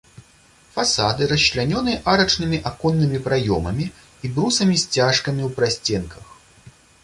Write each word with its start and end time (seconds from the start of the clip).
Фасады 0.77 1.27
расчлянёны 1.31 1.93
арачнымі 2.15 2.61
аконнымі 2.71 3.17
праёмамі 3.29 3.85
і 3.93 4.25
брусамі-сцяжкамі 4.37 5.41
ў 5.49 5.55
прасценках. 5.61 6.25